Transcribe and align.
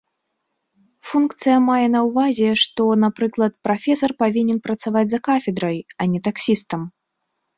Функцыя 1.09 1.57
мае 1.65 1.87
на 1.95 2.01
ўвазе, 2.07 2.47
што, 2.61 2.83
напрыклад, 3.03 3.53
прафесар 3.69 4.11
павінен 4.23 4.57
працаваць 4.69 5.05
за 5.13 5.19
кафедрай, 5.29 5.77
а 5.99 6.03
не 6.15 6.19
таксістам. 6.29 6.81